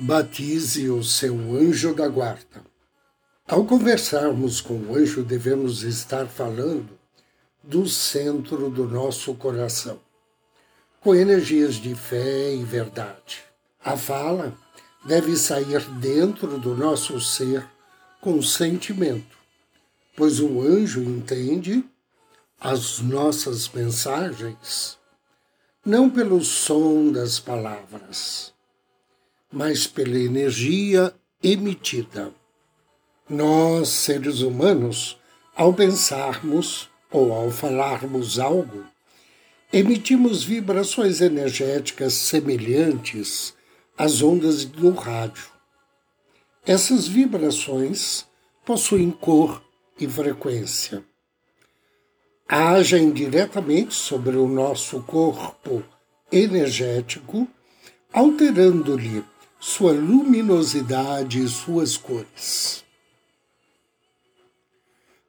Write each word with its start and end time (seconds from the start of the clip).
Batize 0.00 0.88
o 0.88 1.02
seu 1.02 1.34
anjo 1.56 1.92
da 1.92 2.06
guarda. 2.06 2.62
Ao 3.48 3.64
conversarmos 3.64 4.60
com 4.60 4.74
o 4.74 4.94
anjo, 4.94 5.24
devemos 5.24 5.82
estar 5.82 6.26
falando 6.26 6.96
do 7.64 7.88
centro 7.88 8.70
do 8.70 8.86
nosso 8.86 9.34
coração, 9.34 9.98
com 11.00 11.16
energias 11.16 11.74
de 11.74 11.96
fé 11.96 12.54
e 12.54 12.62
verdade. 12.62 13.42
A 13.84 13.96
fala 13.96 14.56
deve 15.04 15.36
sair 15.36 15.84
dentro 15.98 16.58
do 16.58 16.76
nosso 16.76 17.20
ser 17.20 17.66
com 18.20 18.40
sentimento, 18.40 19.36
pois 20.16 20.38
o 20.38 20.60
anjo 20.62 21.02
entende 21.02 21.84
as 22.60 23.00
nossas 23.00 23.68
mensagens 23.68 24.96
não 25.84 26.08
pelo 26.08 26.44
som 26.44 27.10
das 27.10 27.40
palavras, 27.40 28.52
mas 29.52 29.86
pela 29.86 30.18
energia 30.18 31.14
emitida. 31.42 32.32
Nós, 33.28 33.88
seres 33.88 34.40
humanos, 34.40 35.18
ao 35.56 35.72
pensarmos 35.72 36.88
ou 37.10 37.32
ao 37.32 37.50
falarmos 37.50 38.38
algo, 38.38 38.84
emitimos 39.72 40.42
vibrações 40.42 41.20
energéticas 41.20 42.14
semelhantes 42.14 43.54
às 43.96 44.22
ondas 44.22 44.64
do 44.64 44.90
rádio. 44.90 45.46
Essas 46.64 47.08
vibrações 47.08 48.26
possuem 48.64 49.10
cor 49.10 49.62
e 49.98 50.06
frequência. 50.06 51.02
Agem 52.46 53.10
diretamente 53.10 53.94
sobre 53.94 54.36
o 54.36 54.46
nosso 54.46 55.02
corpo 55.02 55.82
energético, 56.30 57.48
alterando-lhe 58.12 59.24
sua 59.58 59.92
luminosidade 59.92 61.42
e 61.42 61.48
suas 61.48 61.96
cores. 61.96 62.84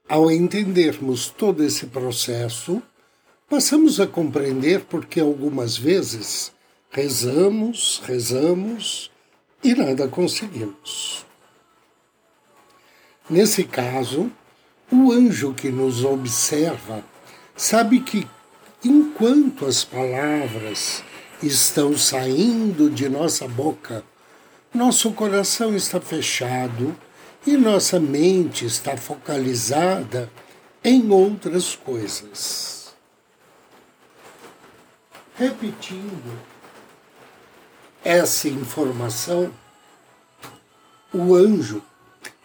Ao 0.08 0.30
entendermos 0.30 1.28
todo 1.28 1.62
esse 1.62 1.86
processo, 1.86 2.82
passamos 3.48 4.00
a 4.00 4.06
compreender 4.06 4.84
porque 4.84 5.20
algumas 5.20 5.76
vezes 5.76 6.52
rezamos, 6.90 8.00
rezamos 8.04 9.10
e 9.62 9.74
nada 9.74 10.08
conseguimos. 10.08 11.24
Nesse 13.28 13.64
caso, 13.64 14.30
o 14.90 15.12
anjo 15.12 15.54
que 15.54 15.68
nos 15.70 16.04
observa 16.04 17.04
sabe 17.56 18.00
que, 18.00 18.26
enquanto 18.84 19.66
as 19.66 19.84
palavras 19.84 21.04
estão 21.40 21.96
saindo 21.96 22.90
de 22.90 23.08
nossa 23.08 23.46
boca, 23.46 24.04
nosso 24.72 25.12
coração 25.12 25.74
está 25.74 26.00
fechado 26.00 26.96
e 27.44 27.56
nossa 27.56 27.98
mente 27.98 28.64
está 28.64 28.96
focalizada 28.96 30.30
em 30.84 31.10
outras 31.10 31.74
coisas. 31.74 32.94
Repetindo 35.34 36.38
essa 38.04 38.48
informação, 38.48 39.52
o 41.12 41.34
anjo, 41.34 41.82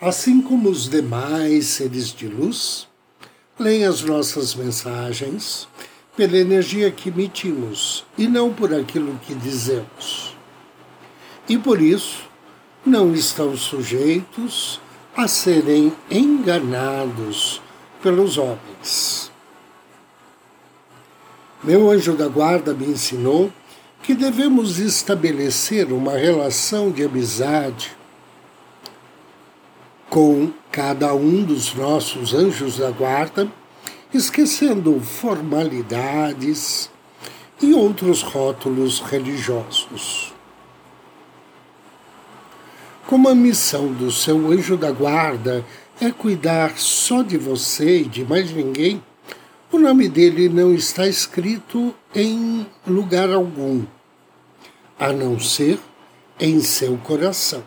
assim 0.01 0.41
como 0.41 0.69
os 0.69 0.89
demais 0.89 1.67
seres 1.67 2.11
de 2.11 2.27
luz, 2.27 2.87
leem 3.59 3.85
as 3.85 4.01
nossas 4.01 4.55
mensagens 4.55 5.67
pela 6.17 6.37
energia 6.37 6.89
que 6.89 7.09
emitimos 7.09 8.03
e 8.17 8.27
não 8.27 8.51
por 8.51 8.73
aquilo 8.73 9.19
que 9.19 9.35
dizemos 9.35 10.34
e 11.47 11.57
por 11.57 11.81
isso 11.81 12.23
não 12.85 13.13
estão 13.13 13.55
sujeitos 13.57 14.79
a 15.15 15.27
serem 15.27 15.93
enganados 16.09 17.61
pelos 18.01 18.37
homens. 18.37 19.31
Meu 21.63 21.89
anjo 21.89 22.13
da 22.13 22.27
guarda 22.27 22.73
me 22.73 22.85
ensinou 22.85 23.51
que 24.03 24.13
devemos 24.13 24.77
estabelecer 24.77 25.91
uma 25.91 26.11
relação 26.11 26.91
de 26.91 27.03
amizade 27.03 27.97
com 30.07 30.51
cada 30.71 31.15
um 31.15 31.43
dos 31.43 31.73
nossos 31.73 32.33
anjos 32.33 32.77
da 32.77 32.91
guarda, 32.91 33.51
esquecendo 34.13 34.99
formalidades 34.99 36.91
e 37.59 37.73
outros 37.73 38.21
rótulos 38.21 38.99
religiosos. 38.99 40.34
Como 43.15 43.29
a 43.29 43.33
missão 43.33 43.93
do 43.93 44.11
seu 44.11 44.51
anjo 44.51 44.75
da 44.75 44.91
guarda 44.91 45.65
é 46.01 46.11
cuidar 46.11 46.77
só 46.77 47.21
de 47.23 47.37
você 47.37 47.99
e 47.99 48.03
de 48.03 48.25
mais 48.25 48.51
ninguém, 48.51 49.01
o 49.71 49.79
nome 49.79 50.09
dele 50.09 50.49
não 50.49 50.73
está 50.73 51.07
escrito 51.07 51.95
em 52.13 52.67
lugar 52.85 53.31
algum, 53.31 53.85
a 54.99 55.13
não 55.13 55.39
ser 55.39 55.79
em 56.37 56.59
seu 56.59 56.97
coração. 56.97 57.63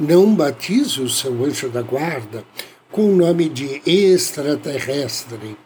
Não 0.00 0.34
batize 0.34 1.02
o 1.02 1.10
seu 1.10 1.44
anjo 1.44 1.68
da 1.68 1.82
guarda 1.82 2.46
com 2.90 3.12
o 3.12 3.16
nome 3.16 3.50
de 3.50 3.82
extraterrestre, 3.84 5.58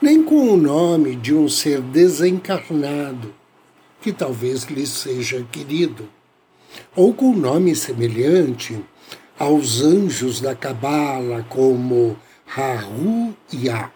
nem 0.00 0.22
com 0.22 0.50
o 0.50 0.56
nome 0.56 1.16
de 1.16 1.34
um 1.34 1.48
ser 1.48 1.80
desencarnado, 1.80 3.34
que 4.00 4.12
talvez 4.12 4.62
lhe 4.66 4.86
seja 4.86 5.44
querido 5.50 6.08
ou 6.94 7.12
com 7.12 7.34
nome 7.34 7.74
semelhante 7.74 8.82
aos 9.38 9.82
anjos 9.82 10.40
da 10.40 10.54
Cabala, 10.54 11.44
como 11.48 12.16
Rahu 12.46 13.34
Yah. 13.52 13.90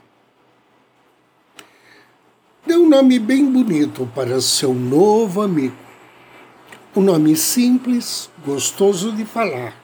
Dê 2.67 2.77
um 2.77 2.89
nome 2.89 3.19
bem 3.19 3.51
bonito 3.51 4.11
para 4.15 4.41
seu 4.41 4.75
novo 4.75 5.41
amigo. 5.41 5.77
Um 6.95 7.01
nome 7.01 7.37
simples, 7.37 8.29
gostoso 8.45 9.13
de 9.13 9.25
falar. 9.25 9.75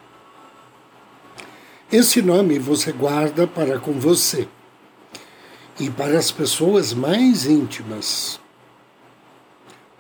Esse 1.91 2.21
nome 2.21 2.59
você 2.59 2.93
guarda 2.93 3.47
para 3.47 3.79
com 3.79 3.93
você 3.93 4.49
e 5.79 5.89
para 5.89 6.19
as 6.19 6.31
pessoas 6.33 6.93
mais 6.93 7.47
íntimas. 7.47 8.41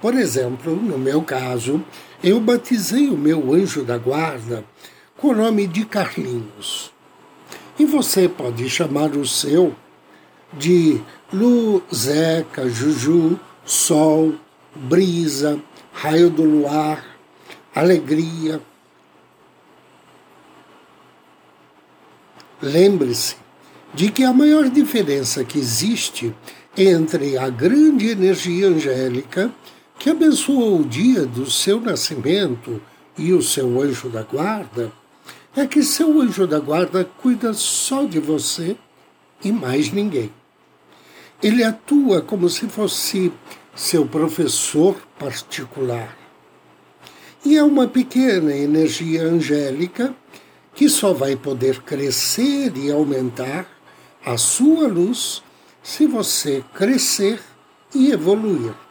Por 0.00 0.14
exemplo, 0.14 0.74
no 0.74 0.98
meu 0.98 1.22
caso, 1.22 1.82
eu 2.24 2.40
batizei 2.40 3.10
o 3.10 3.18
meu 3.18 3.52
anjo 3.52 3.84
da 3.84 3.98
guarda 3.98 4.64
com 5.18 5.28
o 5.28 5.34
nome 5.34 5.66
de 5.66 5.84
Carlinhos. 5.84 6.90
E 7.78 7.84
você 7.84 8.26
pode 8.26 8.68
chamar 8.70 9.10
o 9.10 9.26
seu 9.26 9.74
de 10.54 11.02
Lu, 11.30 11.82
Zeca, 11.94 12.66
Juju, 12.66 13.38
Sol, 13.66 14.36
Brisa, 14.74 15.60
Raio 15.92 16.30
do 16.30 16.44
Luar, 16.44 17.04
Alegria. 17.74 18.58
Lembre-se 22.62 23.36
de 23.92 24.10
que 24.10 24.24
a 24.24 24.32
maior 24.32 24.70
diferença 24.70 25.44
que 25.44 25.58
existe 25.58 26.34
entre 26.74 27.36
a 27.36 27.50
grande 27.50 28.08
energia 28.08 28.68
angélica 28.68 29.52
que 30.04 30.10
abençoou 30.10 30.80
o 30.80 30.84
dia 30.84 31.24
do 31.24 31.50
seu 31.50 31.80
nascimento 31.80 32.78
e 33.16 33.32
o 33.32 33.40
seu 33.40 33.80
anjo 33.80 34.10
da 34.10 34.22
guarda, 34.22 34.92
é 35.56 35.66
que 35.66 35.82
seu 35.82 36.20
anjo 36.20 36.46
da 36.46 36.60
guarda 36.60 37.08
cuida 37.22 37.54
só 37.54 38.04
de 38.04 38.20
você 38.20 38.76
e 39.42 39.50
mais 39.50 39.90
ninguém. 39.90 40.30
Ele 41.42 41.64
atua 41.64 42.20
como 42.20 42.50
se 42.50 42.68
fosse 42.68 43.32
seu 43.74 44.04
professor 44.04 44.94
particular. 45.18 46.14
E 47.42 47.56
é 47.56 47.62
uma 47.62 47.88
pequena 47.88 48.54
energia 48.54 49.22
angélica 49.22 50.14
que 50.74 50.86
só 50.86 51.14
vai 51.14 51.34
poder 51.34 51.80
crescer 51.80 52.76
e 52.76 52.92
aumentar 52.92 53.66
a 54.22 54.36
sua 54.36 54.86
luz 54.86 55.42
se 55.82 56.06
você 56.06 56.62
crescer 56.74 57.40
e 57.94 58.12
evoluir. 58.12 58.83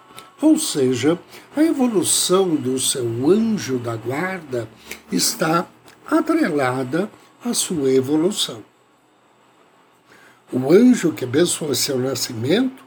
Ou 0.43 0.59
seja, 0.59 1.17
a 1.55 1.63
evolução 1.63 2.53
do 2.53 2.77
seu 2.77 3.05
anjo 3.29 3.79
da 3.79 3.95
guarda 3.95 4.67
está 5.09 5.65
atrelada 6.05 7.09
à 7.45 7.53
sua 7.53 7.89
evolução. 7.89 8.61
O 10.51 10.69
anjo 10.69 11.13
que 11.13 11.23
abençoa 11.23 11.73
seu 11.73 11.97
nascimento 11.97 12.83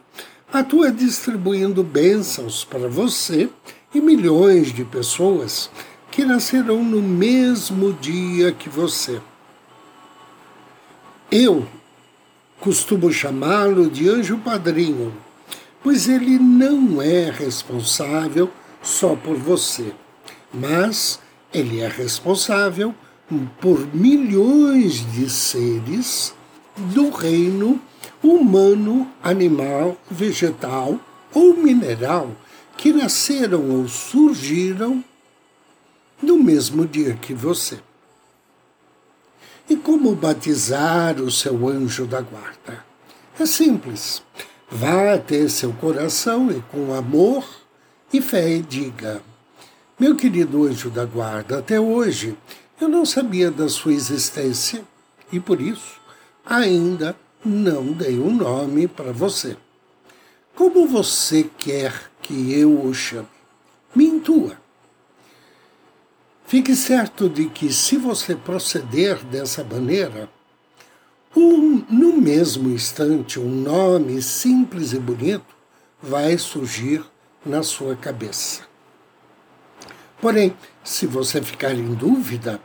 atua 0.52 0.92
distribuindo 0.92 1.82
bênçãos 1.82 2.62
para 2.62 2.88
você 2.88 3.48
e 3.94 4.02
milhões 4.02 4.70
de 4.70 4.84
pessoas 4.84 5.70
que 6.10 6.26
nascerão 6.26 6.84
no 6.84 7.00
mesmo 7.00 7.94
dia 7.94 8.52
que 8.52 8.68
você. 8.68 9.18
Eu 11.32 11.66
costumo 12.60 13.10
chamá-lo 13.10 13.88
de 13.88 14.10
anjo 14.10 14.36
padrinho, 14.36 15.24
pois 15.82 16.08
ele 16.08 16.38
não 16.38 17.00
é 17.00 17.30
responsável 17.30 18.50
só 18.82 19.14
por 19.16 19.36
você, 19.36 19.92
mas 20.52 21.20
ele 21.52 21.80
é 21.80 21.88
responsável 21.88 22.94
por 23.60 23.86
milhões 23.94 25.10
de 25.12 25.28
seres 25.28 26.34
do 26.76 27.10
reino 27.10 27.80
humano, 28.22 29.10
animal, 29.22 29.96
vegetal 30.10 30.98
ou 31.32 31.56
mineral 31.56 32.30
que 32.76 32.92
nasceram 32.92 33.70
ou 33.70 33.88
surgiram 33.88 35.02
no 36.22 36.38
mesmo 36.38 36.86
dia 36.86 37.14
que 37.14 37.34
você. 37.34 37.78
E 39.68 39.76
como 39.76 40.14
batizar 40.14 41.20
o 41.20 41.30
seu 41.30 41.68
anjo 41.68 42.06
da 42.06 42.20
guarda? 42.20 42.84
É 43.38 43.44
simples. 43.44 44.22
Vá 44.70 45.14
até 45.14 45.48
seu 45.48 45.72
coração 45.72 46.50
e 46.50 46.60
com 46.72 46.92
amor 46.92 47.46
e 48.12 48.20
fé 48.20 48.58
diga: 48.58 49.22
Meu 49.98 50.16
querido 50.16 50.64
anjo 50.64 50.90
da 50.90 51.04
guarda, 51.04 51.58
até 51.58 51.78
hoje 51.78 52.36
eu 52.80 52.88
não 52.88 53.06
sabia 53.06 53.50
da 53.50 53.68
sua 53.68 53.92
existência 53.92 54.82
e 55.32 55.38
por 55.38 55.60
isso 55.60 56.00
ainda 56.44 57.16
não 57.44 57.92
dei 57.92 58.18
um 58.18 58.34
nome 58.34 58.88
para 58.88 59.12
você. 59.12 59.56
Como 60.54 60.88
você 60.88 61.48
quer 61.58 62.10
que 62.20 62.52
eu 62.52 62.84
o 62.84 62.92
chame? 62.92 63.28
Me 63.94 64.04
intua. 64.04 64.56
Fique 66.46 66.74
certo 66.74 67.28
de 67.28 67.48
que, 67.48 67.72
se 67.72 67.96
você 67.96 68.34
proceder 68.34 69.22
dessa 69.24 69.64
maneira, 69.64 70.28
no 71.40 72.16
mesmo 72.16 72.70
instante, 72.70 73.38
um 73.38 73.48
nome 73.48 74.22
simples 74.22 74.92
e 74.92 74.98
bonito 74.98 75.54
vai 76.02 76.38
surgir 76.38 77.04
na 77.44 77.62
sua 77.62 77.94
cabeça. 77.94 78.62
Porém, 80.20 80.56
se 80.82 81.06
você 81.06 81.42
ficar 81.42 81.74
em 81.74 81.94
dúvida 81.94 82.60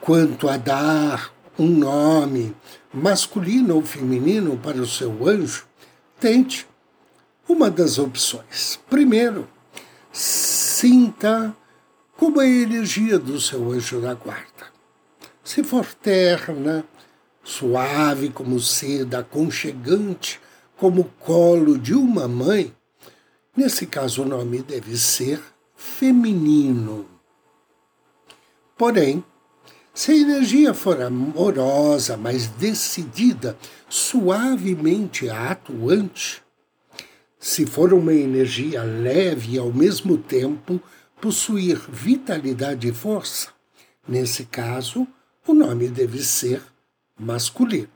quanto 0.00 0.48
a 0.48 0.56
dar 0.56 1.32
um 1.58 1.66
nome 1.66 2.54
masculino 2.92 3.76
ou 3.76 3.82
feminino 3.82 4.56
para 4.56 4.80
o 4.80 4.86
seu 4.86 5.26
anjo, 5.26 5.66
tente 6.20 6.66
uma 7.48 7.70
das 7.70 7.98
opções. 7.98 8.78
Primeiro, 8.88 9.48
sinta 10.12 11.54
como 12.16 12.40
a 12.40 12.46
energia 12.46 13.18
do 13.18 13.40
seu 13.40 13.72
anjo 13.72 14.00
da 14.00 14.14
guarda. 14.14 14.72
Se 15.42 15.64
for 15.64 15.84
terna, 15.94 16.84
suave 17.42 18.30
como 18.30 18.58
seda, 18.60 19.18
aconchegante 19.18 20.40
como 20.76 21.04
colo 21.20 21.78
de 21.78 21.94
uma 21.94 22.26
mãe, 22.26 22.74
nesse 23.56 23.86
caso 23.86 24.22
o 24.22 24.26
nome 24.26 24.62
deve 24.62 24.96
ser 24.96 25.40
feminino. 25.76 27.06
Porém, 28.76 29.24
se 29.94 30.10
a 30.10 30.16
energia 30.16 30.72
for 30.72 31.02
amorosa, 31.02 32.16
mais 32.16 32.46
decidida, 32.46 33.56
suavemente 33.88 35.28
atuante, 35.28 36.42
se 37.38 37.66
for 37.66 37.92
uma 37.92 38.14
energia 38.14 38.82
leve 38.82 39.56
e 39.56 39.58
ao 39.58 39.72
mesmo 39.72 40.16
tempo 40.16 40.80
possuir 41.20 41.78
vitalidade 41.90 42.88
e 42.88 42.92
força, 42.92 43.50
nesse 44.08 44.46
caso, 44.46 45.06
o 45.46 45.52
nome 45.52 45.88
deve 45.88 46.22
ser 46.22 46.71
masculino. 47.18 47.88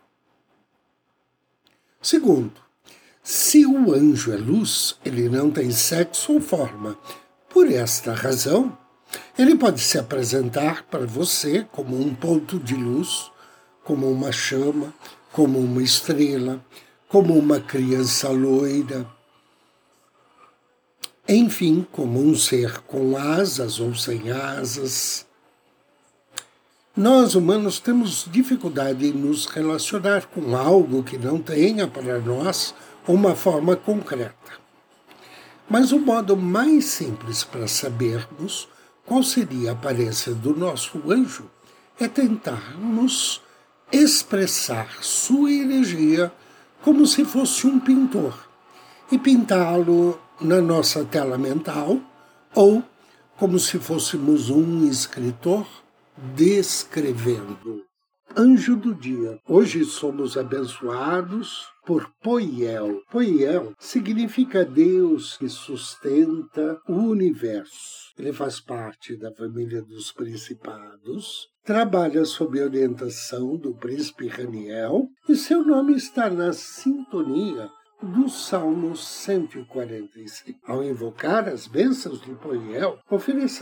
Segundo, 2.00 2.52
se 3.22 3.66
o 3.66 3.92
anjo 3.92 4.32
é 4.32 4.36
luz, 4.36 4.96
ele 5.04 5.28
não 5.28 5.50
tem 5.50 5.70
sexo 5.70 6.34
ou 6.34 6.40
forma. 6.40 6.96
Por 7.48 7.70
esta 7.70 8.14
razão, 8.14 8.76
ele 9.38 9.56
pode 9.56 9.80
se 9.80 9.98
apresentar 9.98 10.84
para 10.84 11.06
você 11.06 11.66
como 11.72 12.00
um 12.00 12.14
ponto 12.14 12.58
de 12.58 12.74
luz, 12.74 13.30
como 13.82 14.10
uma 14.10 14.30
chama, 14.30 14.94
como 15.32 15.58
uma 15.58 15.82
estrela, 15.82 16.64
como 17.08 17.36
uma 17.36 17.60
criança 17.60 18.28
loira, 18.28 19.06
enfim, 21.28 21.84
como 21.90 22.20
um 22.20 22.36
ser 22.36 22.82
com 22.82 23.16
asas 23.16 23.80
ou 23.80 23.92
sem 23.96 24.30
asas. 24.30 25.25
Nós 26.96 27.34
humanos 27.34 27.78
temos 27.78 28.26
dificuldade 28.32 29.06
em 29.06 29.12
nos 29.12 29.44
relacionar 29.44 30.24
com 30.28 30.56
algo 30.56 31.02
que 31.02 31.18
não 31.18 31.38
tenha 31.38 31.86
para 31.86 32.18
nós 32.18 32.74
uma 33.06 33.36
forma 33.36 33.76
concreta. 33.76 34.32
Mas 35.68 35.92
o 35.92 35.98
modo 35.98 36.34
mais 36.38 36.86
simples 36.86 37.44
para 37.44 37.68
sabermos 37.68 38.66
qual 39.04 39.22
seria 39.22 39.68
a 39.68 39.72
aparência 39.74 40.32
do 40.32 40.56
nosso 40.56 41.12
anjo 41.12 41.50
é 42.00 42.08
tentarmos 42.08 43.42
expressar 43.92 44.88
sua 45.02 45.52
energia 45.52 46.32
como 46.80 47.04
se 47.04 47.26
fosse 47.26 47.66
um 47.66 47.78
pintor 47.78 48.48
e 49.12 49.18
pintá-lo 49.18 50.18
na 50.40 50.62
nossa 50.62 51.04
tela 51.04 51.36
mental 51.36 52.00
ou 52.54 52.82
como 53.36 53.58
se 53.58 53.78
fôssemos 53.78 54.48
um 54.48 54.88
escritor 54.88 55.66
descrevendo. 56.16 57.84
Anjo 58.36 58.76
do 58.76 58.94
dia. 58.94 59.38
Hoje 59.48 59.84
somos 59.84 60.36
abençoados 60.36 61.66
por 61.86 62.10
Poiel. 62.22 63.00
Poiel 63.10 63.72
significa 63.78 64.64
Deus 64.64 65.36
que 65.38 65.48
sustenta 65.48 66.78
o 66.88 66.94
universo. 66.94 68.12
Ele 68.18 68.32
faz 68.32 68.60
parte 68.60 69.16
da 69.16 69.32
família 69.32 69.82
dos 69.82 70.12
principados, 70.12 71.48
trabalha 71.64 72.24
sob 72.24 72.60
orientação 72.60 73.56
do 73.56 73.74
príncipe 73.74 74.26
Raniel 74.26 75.06
e 75.28 75.36
seu 75.36 75.64
nome 75.64 75.94
está 75.94 76.28
na 76.28 76.52
sintonia 76.52 77.70
do 78.02 78.28
Salmo 78.28 78.96
145. 78.96 80.58
Ao 80.66 80.82
invocar 80.82 81.48
as 81.48 81.66
bênçãos 81.66 82.20
de 82.20 82.30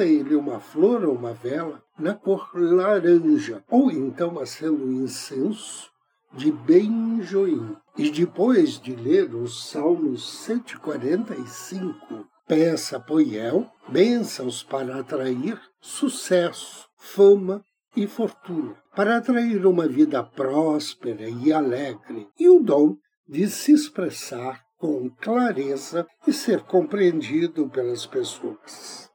a 0.02 0.06
ele 0.06 0.34
uma 0.34 0.60
flor 0.60 1.04
ou 1.04 1.14
uma 1.14 1.32
vela 1.32 1.82
na 1.98 2.14
cor 2.14 2.50
laranja, 2.54 3.62
ou 3.70 3.90
então 3.90 4.38
acenda 4.38 4.72
um 4.72 5.04
incenso 5.04 5.90
de 6.32 6.50
benjoim. 6.50 7.76
E 7.96 8.10
depois 8.10 8.80
de 8.80 8.94
ler 8.94 9.34
o 9.34 9.46
Salmo 9.46 10.16
145, 10.16 12.26
peça 12.46 12.96
a 12.96 13.00
Poiel 13.00 13.70
bênçãos 13.88 14.62
para 14.62 14.98
atrair 14.98 15.60
sucesso, 15.80 16.88
fama 16.98 17.64
e 17.96 18.08
fortuna, 18.08 18.74
para 18.96 19.16
atrair 19.16 19.64
uma 19.64 19.86
vida 19.86 20.22
próspera 20.22 21.28
e 21.28 21.52
alegre, 21.52 22.26
e 22.38 22.48
o 22.48 22.58
dom 22.58 22.96
de 23.28 23.48
se 23.48 23.72
expressar 23.72 24.62
com 24.78 25.08
clareza 25.08 26.06
e 26.26 26.32
ser 26.32 26.60
compreendido 26.62 27.68
pelas 27.68 28.04
pessoas. 28.06 29.08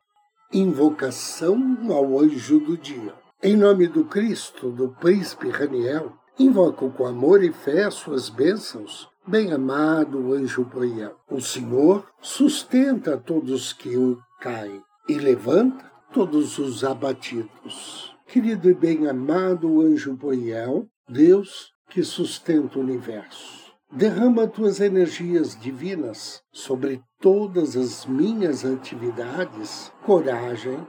Invocação 0.52 1.78
ao 1.92 2.20
anjo 2.20 2.60
do 2.60 2.78
dia. 2.78 3.14
Em 3.42 3.56
nome 3.56 3.88
do 3.88 4.04
Cristo, 4.06 4.72
do 4.72 4.90
príncipe 4.90 5.50
Raniel, 5.50 6.14
invoco 6.38 6.90
com 6.92 7.06
amor 7.06 7.44
e 7.44 7.52
fé 7.52 7.90
suas 7.92 8.30
bênçãos, 8.30 9.08
bem-amado 9.28 10.34
anjo 10.34 10.66
Poiel. 10.66 11.16
O 11.30 11.40
Senhor 11.40 12.08
sustenta 12.22 13.18
todos 13.18 13.74
que 13.74 13.96
o 13.96 14.18
caem 14.42 14.82
e 15.08 15.14
levanta 15.14 15.90
todos 16.12 16.58
os 16.58 16.84
abatidos. 16.84 18.16
Querido 18.28 18.70
e 18.70 18.74
bem-amado 18.74 19.82
anjo 19.82 20.14
Boiel, 20.14 20.88
Deus 21.08 21.72
que 21.90 22.04
sustenta 22.04 22.78
o 22.78 22.82
universo, 22.82 23.69
derrama 23.92 24.48
tuas 24.48 24.80
energias 24.80 25.60
divinas 25.60 26.44
sobre 26.52 27.02
todas 27.20 27.76
as 27.76 28.06
minhas 28.06 28.64
atividades, 28.64 29.92
coragem 30.06 30.80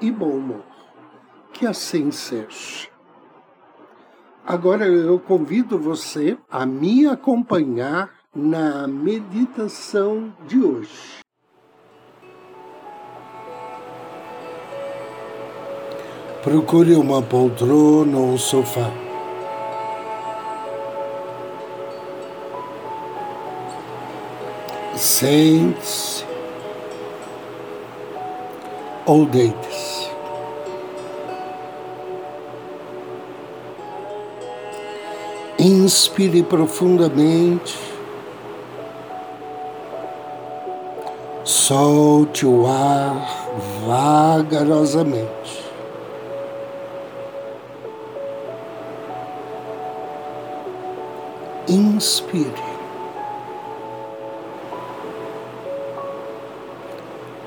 e 0.00 0.10
bom 0.10 0.30
humor. 0.30 0.64
Que 1.52 1.66
assim 1.66 2.10
seja. 2.10 2.88
Agora 4.46 4.86
eu 4.86 5.18
convido 5.18 5.78
você 5.78 6.36
a 6.50 6.64
me 6.66 7.06
acompanhar 7.06 8.10
na 8.34 8.86
meditação 8.86 10.32
de 10.46 10.58
hoje. 10.62 11.20
Procure 16.42 16.94
uma 16.94 17.20
poltrona 17.20 18.16
ou 18.16 18.32
um 18.32 18.38
sofá. 18.38 19.09
Sente-se 25.00 26.26
ou 29.06 29.24
deite-se. 29.24 30.10
Inspire 35.58 36.42
profundamente. 36.42 37.78
Solte 41.44 42.44
o 42.44 42.66
ar 42.66 43.26
vagarosamente. 43.86 45.64
Inspire. 51.66 52.69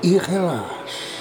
E 0.06 0.18
relaxe. 0.18 1.14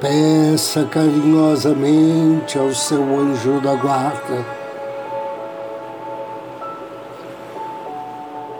Peça 0.00 0.84
carinhosamente 0.84 2.56
ao 2.56 2.72
seu 2.72 3.02
anjo 3.02 3.60
da 3.60 3.74
guarda 3.74 4.46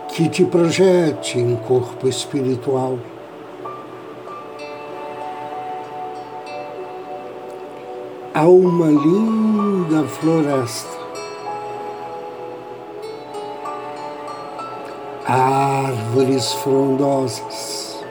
que 0.09 0.27
te 0.27 0.43
projete 0.43 1.39
em 1.39 1.55
corpo 1.55 2.05
espiritual. 2.05 2.99
há 8.39 8.47
uma 8.47 8.87
linda 8.87 10.07
floresta. 10.07 10.98
Árvores 15.31 16.53
frondosas. 16.53 18.03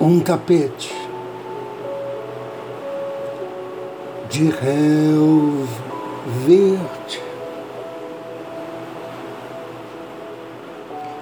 Um 0.00 0.18
tapete 0.20 0.90
de 4.30 4.48
relva 4.48 5.68
verde. 6.46 7.22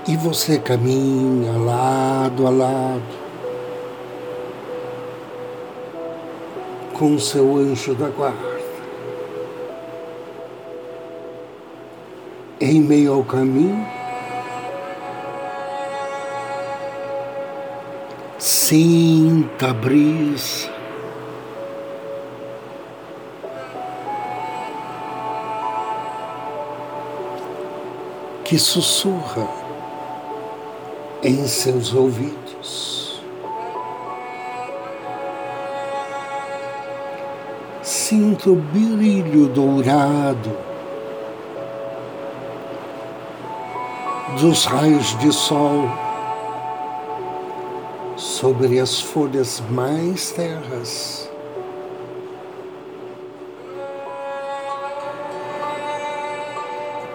E 0.06 0.16
você 0.16 0.56
caminha 0.56 1.50
lado 1.50 2.46
a 2.46 2.50
lado 2.50 3.02
com 6.96 7.18
seu 7.18 7.56
anjo 7.56 7.92
da 7.96 8.08
guarda. 8.08 8.59
Em 12.72 12.80
meio 12.80 13.14
ao 13.14 13.24
caminho, 13.24 13.84
sinta 18.38 19.70
a 19.70 19.74
brisa. 19.74 20.70
Que 28.44 28.56
sussurra 28.56 29.48
em 31.24 31.48
seus 31.48 31.92
ouvidos. 31.92 33.20
sinto 37.82 38.52
o 38.52 38.56
brilho 38.56 39.48
dourado 39.48 40.69
dos 44.38 44.64
raios 44.64 45.18
de 45.18 45.32
sol 45.32 45.88
sobre 48.16 48.78
as 48.78 49.00
folhas 49.00 49.62
mais 49.70 50.30
terras. 50.30 51.28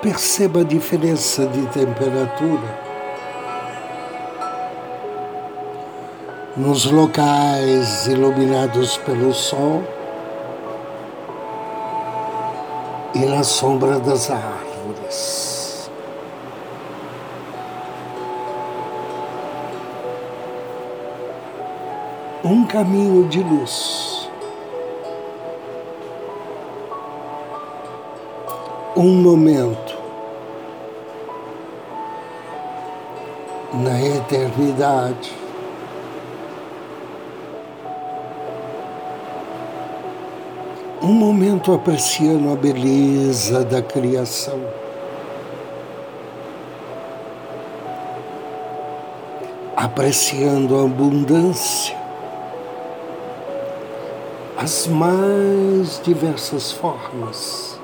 Perceba 0.01 0.61
a 0.61 0.63
diferença 0.63 1.47
de 1.47 1.65
temperatura 1.67 2.85
nos 6.57 6.85
locais 6.85 8.07
iluminados 8.07 8.97
pelo 8.97 9.33
sol 9.33 9.83
e 13.13 13.19
na 13.19 13.43
sombra 13.43 13.99
das 13.99 14.29
árvores. 14.29 15.54
Um 22.45 22.63
caminho 22.65 23.27
de 23.27 23.41
luz. 23.41 24.29
Um 28.95 29.21
momento 29.21 29.97
na 33.73 33.99
eternidade. 33.99 35.45
um 41.05 41.13
momento 41.13 41.71
apreciando 41.71 42.51
a 42.51 42.55
beleza 42.55 43.63
da 43.63 43.79
criação. 43.79 44.59
Apreciando 49.75 50.75
a 50.75 50.83
abundância, 50.83 51.95
as 54.65 54.87
mais 54.87 56.01
diversas 56.03 56.71
formas. 56.71 57.79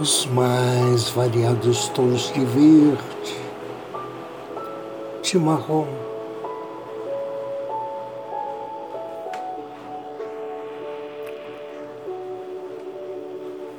Os 0.00 0.24
mais 0.28 1.10
variados 1.10 1.90
tons 1.90 2.32
de 2.32 2.42
verde, 2.42 3.36
de 5.20 5.38
marrom, 5.38 5.86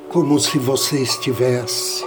como 0.09 0.39
se 0.39 0.59
você 0.59 1.01
estivesse 1.01 2.05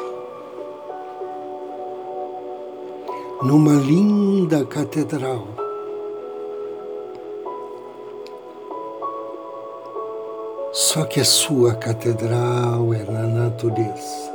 numa 3.43 3.75
linda 3.75 4.65
catedral. 4.65 5.62
Só 10.93 11.05
que 11.07 11.21
a 11.21 11.25
sua 11.25 11.75
catedral 11.75 12.93
é 12.93 13.11
na 13.11 13.23
natureza. 13.23 14.31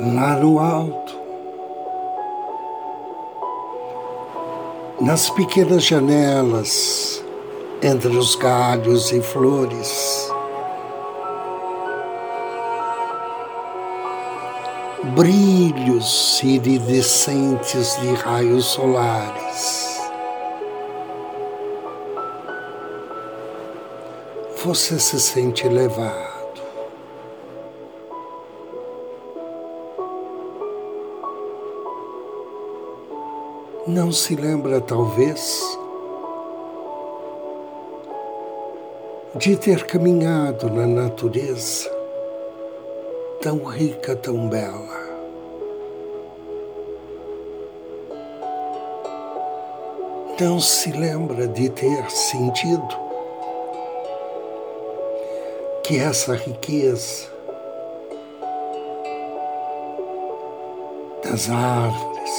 Lá 0.00 0.36
no 0.36 0.58
alto, 0.58 1.20
nas 5.02 5.28
pequenas 5.28 5.84
janelas, 5.84 7.22
entre 7.82 8.16
os 8.16 8.34
galhos 8.34 9.12
e 9.12 9.20
flores. 9.20 10.32
Brilhos 15.14 16.42
iridescentes 16.42 18.00
de 18.00 18.14
raios 18.14 18.64
solares. 18.64 19.91
Você 24.64 24.96
se 24.96 25.18
sente 25.18 25.68
levado. 25.68 26.62
Não 33.88 34.12
se 34.12 34.36
lembra, 34.36 34.80
talvez, 34.80 35.60
de 39.34 39.56
ter 39.56 39.84
caminhado 39.84 40.70
na 40.70 40.86
natureza 40.86 41.90
tão 43.40 43.64
rica, 43.64 44.14
tão 44.14 44.48
bela. 44.48 45.02
Não 50.40 50.60
se 50.60 50.92
lembra 50.92 51.48
de 51.48 51.68
ter 51.68 52.08
sentido 52.10 53.11
que 55.82 55.98
essa 55.98 56.34
riqueza 56.36 57.26
das 61.24 61.50
árvores, 61.50 62.30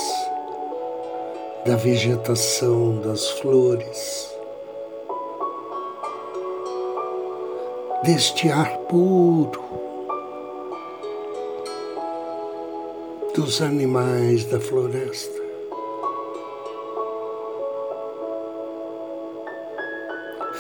da 1.65 1.75
vegetação, 1.75 3.01
das 3.01 3.29
flores, 3.31 4.33
deste 8.03 8.49
ar 8.49 8.77
puro, 8.87 9.61
dos 13.35 13.61
animais 13.61 14.45
da 14.45 14.59
floresta. 14.59 15.41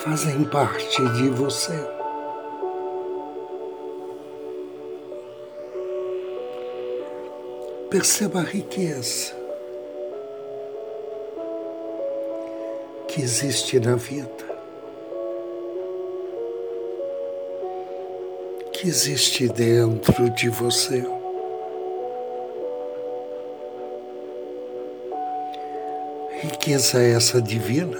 Fazem 0.03 0.43
parte 0.43 1.01
de 1.13 1.29
você. 1.29 2.02
Perceba 7.93 8.39
a 8.39 8.43
riqueza 8.43 9.35
que 13.07 13.21
existe 13.21 13.79
na 13.79 13.93
vida, 13.93 14.43
que 18.71 18.87
existe 18.87 19.47
dentro 19.47 20.27
de 20.31 20.49
você. 20.49 21.05
Riqueza 26.41 26.99
essa 26.99 27.39
divina. 27.39 27.99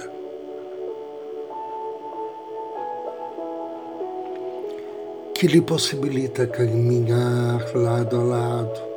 Que 5.36 5.46
lhe 5.46 5.60
possibilita 5.60 6.48
caminhar 6.48 7.72
lado 7.76 8.16
a 8.16 8.24
lado 8.24 8.93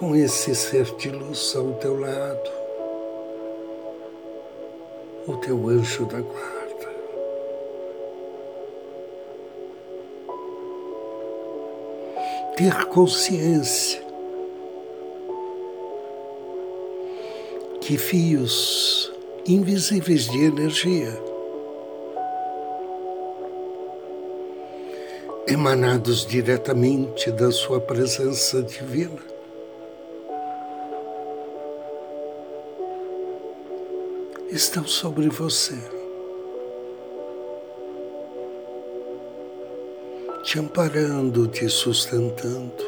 com 0.00 0.16
esse 0.16 0.54
ser 0.54 0.86
de 0.96 1.10
luz 1.10 1.54
ao 1.54 1.74
teu 1.74 2.00
lado, 2.00 2.50
o 5.26 5.36
teu 5.36 5.68
anjo 5.68 6.06
da 6.06 6.22
guarda. 6.22 6.88
Ter 12.56 12.86
consciência 12.86 14.02
que 17.82 17.98
fios 17.98 19.12
invisíveis 19.46 20.24
de 20.24 20.44
energia 20.44 21.12
emanados 25.46 26.24
diretamente 26.24 27.30
da 27.30 27.50
sua 27.52 27.78
presença 27.78 28.62
divina 28.62 29.39
estão 34.50 34.84
sobre 34.84 35.28
você, 35.28 35.78
te 40.42 40.58
amparando, 40.58 41.46
te 41.46 41.68
sustentando, 41.68 42.84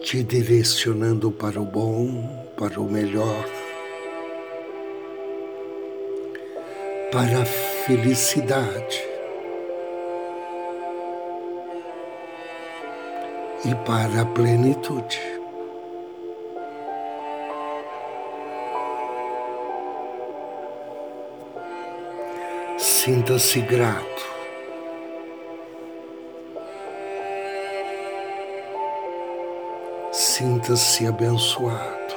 te 0.00 0.22
direcionando 0.22 1.32
para 1.32 1.60
o 1.60 1.64
bom, 1.64 2.46
para 2.56 2.80
o 2.80 2.88
melhor, 2.88 3.46
para 7.10 7.42
a 7.42 7.44
felicidade. 7.44 9.08
E 13.64 13.72
para 13.86 14.22
a 14.22 14.26
plenitude. 14.26 15.41
Sinta-se 23.04 23.60
grato. 23.62 24.22
Sinta-se 30.12 31.08
abençoado. 31.08 32.14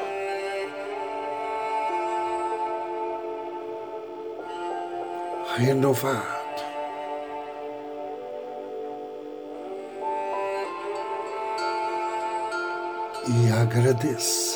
Renovado. 5.57 6.23
E 13.27 13.51
agradeça. 13.51 14.54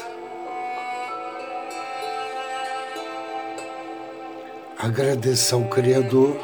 Agradeça 4.82 5.58
ao 5.58 5.66
Criador 5.66 6.40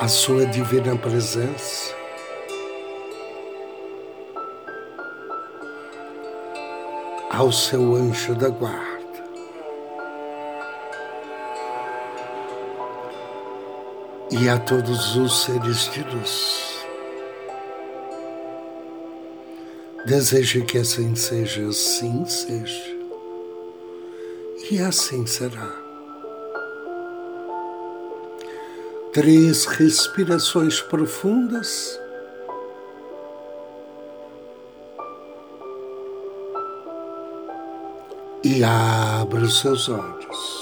a 0.00 0.08
sua 0.08 0.46
divina 0.46 0.96
presença. 0.96 1.94
Ao 7.30 7.52
seu 7.52 7.94
anjo 7.94 8.34
da 8.34 8.48
guarda. 8.48 9.22
E 14.30 14.48
a 14.48 14.58
todos 14.58 15.14
os 15.14 15.42
seres 15.42 15.90
de 15.92 16.02
luz. 16.04 16.86
Desejo 20.06 20.64
que 20.64 20.78
assim 20.78 21.14
seja, 21.14 21.68
assim 21.68 22.24
seja 22.24 22.91
e 24.72 24.80
assim 24.80 25.26
será. 25.26 25.70
Três 29.12 29.66
respirações 29.66 30.80
profundas. 30.80 32.00
E 38.42 38.64
abra 38.64 39.42
os 39.42 39.60
seus 39.60 39.90
olhos. 39.90 40.61